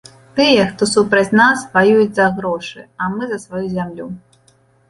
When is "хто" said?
0.69-0.87